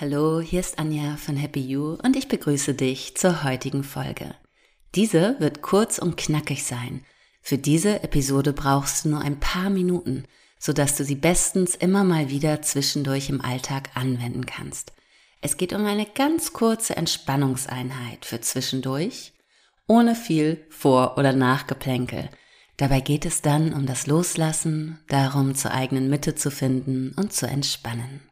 [0.00, 4.32] Hallo, hier ist Anja von Happy You und ich begrüße dich zur heutigen Folge.
[4.94, 7.04] Diese wird kurz und knackig sein.
[7.42, 10.22] Für diese Episode brauchst du nur ein paar Minuten,
[10.56, 14.92] sodass du sie bestens immer mal wieder zwischendurch im Alltag anwenden kannst.
[15.40, 19.32] Es geht um eine ganz kurze Entspannungseinheit für zwischendurch,
[19.88, 22.28] ohne viel Vor- oder Nachgeplänkel.
[22.76, 27.48] Dabei geht es dann um das Loslassen, darum zur eigenen Mitte zu finden und zu
[27.48, 28.27] entspannen.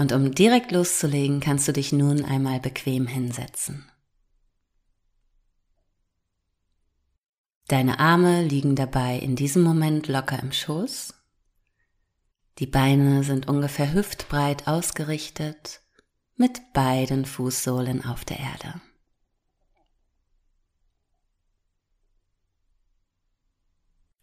[0.00, 3.84] Und um direkt loszulegen, kannst du dich nun einmal bequem hinsetzen.
[7.68, 11.12] Deine Arme liegen dabei in diesem Moment locker im Schoß.
[12.60, 15.82] Die Beine sind ungefähr hüftbreit ausgerichtet
[16.34, 18.80] mit beiden Fußsohlen auf der Erde.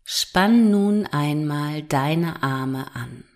[0.04, 3.27] Spann nun einmal deine Arme an.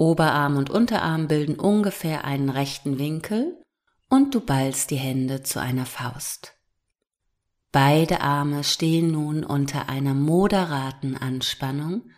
[0.00, 3.62] Oberarm und Unterarm bilden ungefähr einen rechten Winkel
[4.08, 6.56] und du ballst die Hände zu einer Faust.
[7.70, 12.10] Beide Arme stehen nun unter einer moderaten Anspannung.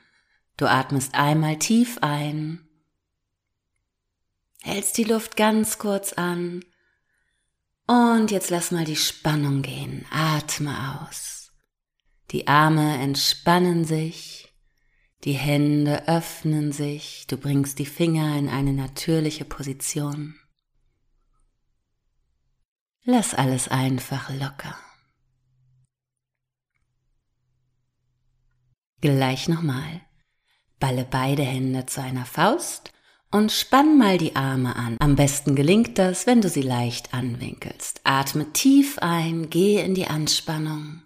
[0.57, 2.69] Du atmest einmal tief ein,
[4.63, 6.65] hältst die Luft ganz kurz an
[7.89, 10.07] und jetzt lass mal die Spannung gehen.
[10.13, 11.51] Atme aus.
[12.31, 14.42] Die Arme entspannen sich
[15.25, 20.35] die Hände öffnen sich, du bringst die Finger in eine natürliche Position.
[23.05, 24.77] Lass alles einfach locker.
[29.01, 30.01] Gleich nochmal.
[30.79, 32.93] Balle beide Hände zu einer Faust
[33.31, 34.97] und spann mal die Arme an.
[35.01, 38.01] Am besten gelingt das, wenn du sie leicht anwinkelst.
[38.05, 41.03] Atme tief ein, gehe in die Anspannung.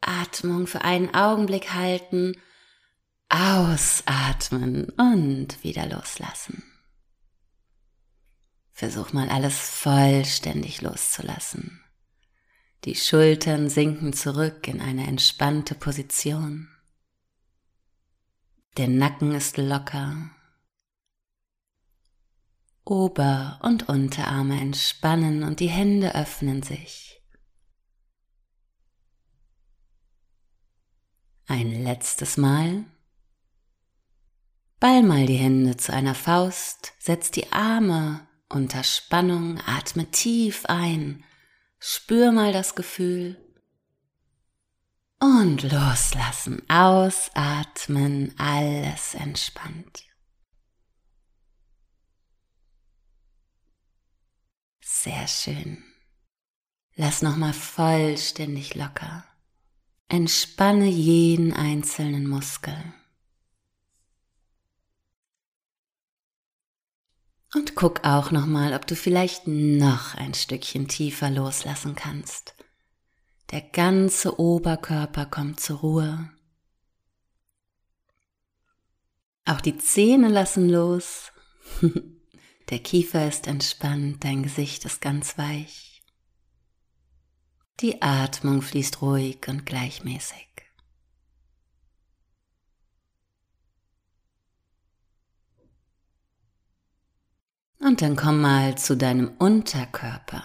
[0.00, 2.36] Atmung für einen Augenblick halten
[3.34, 6.62] Ausatmen und wieder loslassen.
[8.72, 11.80] Versuch mal alles vollständig loszulassen.
[12.84, 16.68] Die Schultern sinken zurück in eine entspannte Position.
[18.76, 20.30] Der Nacken ist locker.
[22.84, 27.22] Ober- und Unterarme entspannen und die Hände öffnen sich.
[31.46, 32.84] Ein letztes Mal.
[34.82, 41.22] Ball mal die Hände zu einer Faust, setz die Arme unter Spannung, atme tief ein,
[41.78, 43.36] spür mal das Gefühl
[45.20, 50.02] und loslassen, ausatmen, alles entspannt.
[54.80, 55.84] Sehr schön.
[56.96, 59.24] Lass nochmal vollständig locker.
[60.08, 62.92] Entspanne jeden einzelnen Muskel.
[67.54, 72.54] Und guck auch nochmal, ob du vielleicht noch ein Stückchen tiefer loslassen kannst.
[73.50, 76.30] Der ganze Oberkörper kommt zur Ruhe.
[79.44, 81.32] Auch die Zähne lassen los.
[82.70, 86.02] Der Kiefer ist entspannt, dein Gesicht ist ganz weich.
[87.80, 90.51] Die Atmung fließt ruhig und gleichmäßig.
[97.82, 100.44] Und dann komm mal zu deinem Unterkörper.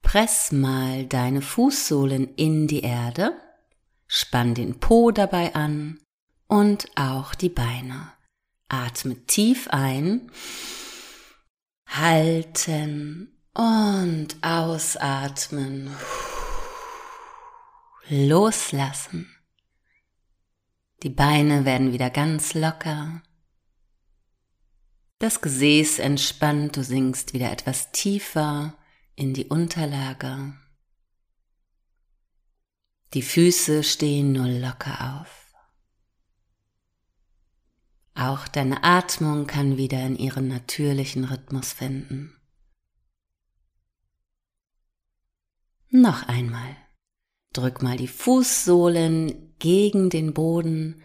[0.00, 3.36] Press mal deine Fußsohlen in die Erde,
[4.06, 6.00] spann den Po dabei an
[6.46, 8.12] und auch die Beine.
[8.68, 10.32] Atme tief ein,
[11.86, 15.94] halten und ausatmen.
[18.08, 19.28] Loslassen.
[21.02, 23.22] Die Beine werden wieder ganz locker.
[25.20, 28.72] Das Gesäß entspannt, du sinkst wieder etwas tiefer
[29.16, 30.54] in die Unterlage.
[33.12, 35.54] Die Füße stehen nur locker auf.
[38.14, 42.34] Auch deine Atmung kann wieder in ihren natürlichen Rhythmus finden.
[45.90, 46.76] Noch einmal.
[47.52, 51.02] Drück mal die Fußsohlen gegen den Boden,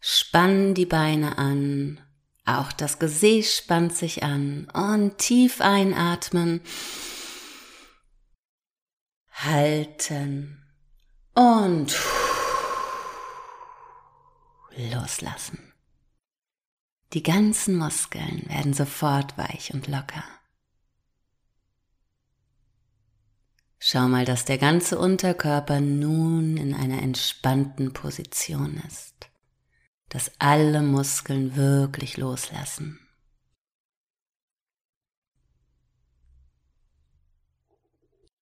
[0.00, 2.02] spann die Beine an
[2.48, 6.60] auch das Gesäß spannt sich an und tief einatmen,
[9.30, 10.62] halten
[11.34, 11.94] und
[14.76, 15.72] loslassen.
[17.12, 20.24] Die ganzen Muskeln werden sofort weich und locker.
[23.78, 29.27] Schau mal, dass der ganze Unterkörper nun in einer entspannten Position ist.
[30.08, 33.00] Dass alle Muskeln wirklich loslassen.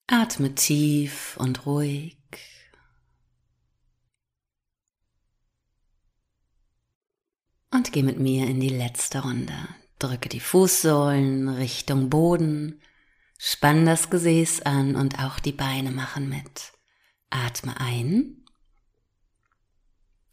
[0.08, 2.16] Atme tief und ruhig.
[7.72, 9.68] Und geh mit mir in die letzte Runde.
[9.98, 12.80] Drücke die Fußsohlen Richtung Boden,
[13.38, 16.72] spann das Gesäß an und auch die Beine machen mit.
[17.30, 18.45] Atme ein,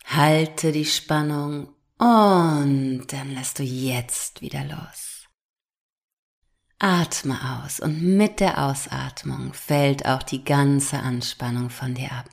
[0.03, 5.27] halte die Spannung und dann lässt du jetzt wieder los.
[6.79, 12.29] Atme aus und mit der Ausatmung fällt auch die ganze Anspannung von dir ab.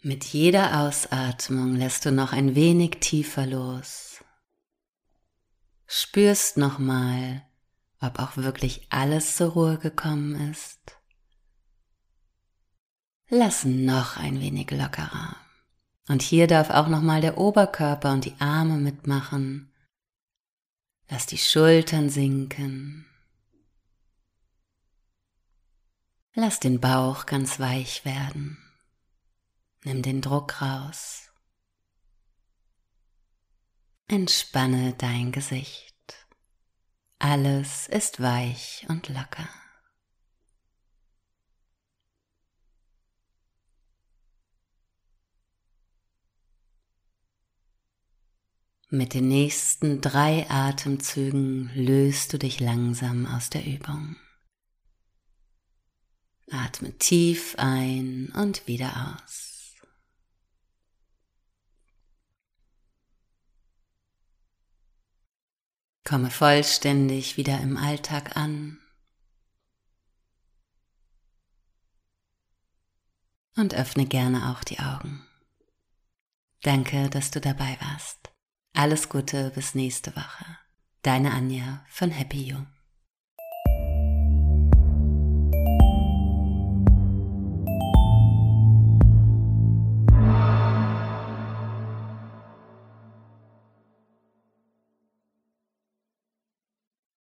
[0.00, 4.22] Mit jeder Ausatmung lässt du noch ein wenig tiefer los.
[5.88, 7.42] Spürst nochmal,
[8.00, 10.97] ob auch wirklich alles zur Ruhe gekommen ist.
[13.30, 15.36] Lass noch ein wenig lockerer.
[16.08, 19.70] Und hier darf auch nochmal der Oberkörper und die Arme mitmachen.
[21.10, 23.06] Lass die Schultern sinken.
[26.34, 28.56] Lass den Bauch ganz weich werden.
[29.84, 31.30] Nimm den Druck raus.
[34.06, 35.94] Entspanne dein Gesicht.
[37.18, 39.48] Alles ist weich und locker.
[48.90, 54.16] Mit den nächsten drei Atemzügen löst du dich langsam aus der Übung.
[56.50, 59.74] Atme tief ein und wieder aus.
[66.04, 68.78] Komme vollständig wieder im Alltag an.
[73.54, 75.26] Und öffne gerne auch die Augen.
[76.62, 78.32] Danke, dass du dabei warst.
[78.74, 80.44] Alles Gute bis nächste Woche.
[81.02, 82.58] Deine Anja von Happy You.